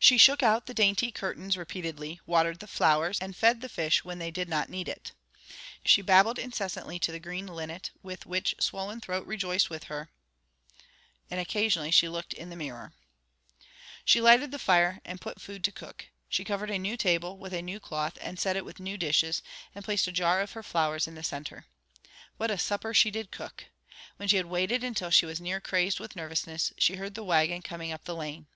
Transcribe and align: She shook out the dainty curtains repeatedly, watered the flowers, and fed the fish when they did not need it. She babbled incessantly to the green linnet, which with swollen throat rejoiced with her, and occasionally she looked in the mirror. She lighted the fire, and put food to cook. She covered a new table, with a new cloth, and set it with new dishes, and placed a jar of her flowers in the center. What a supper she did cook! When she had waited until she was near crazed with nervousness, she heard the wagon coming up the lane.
She 0.00 0.18
shook 0.18 0.42
out 0.42 0.66
the 0.66 0.74
dainty 0.74 1.12
curtains 1.12 1.56
repeatedly, 1.56 2.18
watered 2.26 2.58
the 2.58 2.66
flowers, 2.66 3.20
and 3.20 3.36
fed 3.36 3.60
the 3.60 3.68
fish 3.68 4.04
when 4.04 4.18
they 4.18 4.32
did 4.32 4.48
not 4.48 4.68
need 4.68 4.88
it. 4.88 5.12
She 5.84 6.02
babbled 6.02 6.40
incessantly 6.40 6.98
to 6.98 7.12
the 7.12 7.20
green 7.20 7.46
linnet, 7.46 7.92
which 8.02 8.26
with 8.26 8.60
swollen 8.60 9.00
throat 9.00 9.24
rejoiced 9.28 9.70
with 9.70 9.84
her, 9.84 10.10
and 11.30 11.38
occasionally 11.38 11.92
she 11.92 12.08
looked 12.08 12.32
in 12.34 12.50
the 12.50 12.56
mirror. 12.56 12.94
She 14.04 14.20
lighted 14.20 14.50
the 14.50 14.58
fire, 14.58 14.98
and 15.04 15.20
put 15.20 15.40
food 15.40 15.62
to 15.62 15.70
cook. 15.70 16.06
She 16.28 16.42
covered 16.42 16.72
a 16.72 16.76
new 16.76 16.96
table, 16.96 17.38
with 17.38 17.52
a 17.54 17.62
new 17.62 17.78
cloth, 17.78 18.18
and 18.20 18.40
set 18.40 18.56
it 18.56 18.64
with 18.64 18.80
new 18.80 18.98
dishes, 18.98 19.40
and 19.72 19.84
placed 19.84 20.08
a 20.08 20.10
jar 20.10 20.40
of 20.40 20.50
her 20.54 20.64
flowers 20.64 21.06
in 21.06 21.14
the 21.14 21.22
center. 21.22 21.66
What 22.38 22.50
a 22.50 22.58
supper 22.58 22.92
she 22.92 23.12
did 23.12 23.30
cook! 23.30 23.66
When 24.16 24.26
she 24.28 24.36
had 24.38 24.46
waited 24.46 24.82
until 24.82 25.10
she 25.12 25.26
was 25.26 25.40
near 25.40 25.60
crazed 25.60 26.00
with 26.00 26.16
nervousness, 26.16 26.72
she 26.76 26.96
heard 26.96 27.14
the 27.14 27.22
wagon 27.22 27.62
coming 27.62 27.92
up 27.92 28.02
the 28.02 28.16
lane. 28.16 28.48